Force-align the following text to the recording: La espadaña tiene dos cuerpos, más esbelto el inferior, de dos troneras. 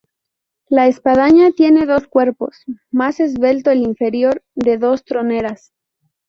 La 0.67 0.87
espadaña 0.87 1.51
tiene 1.51 1.85
dos 1.85 2.07
cuerpos, 2.07 2.63
más 2.89 3.19
esbelto 3.19 3.69
el 3.69 3.83
inferior, 3.83 4.43
de 4.55 4.79
dos 4.79 5.03
troneras. 5.05 5.73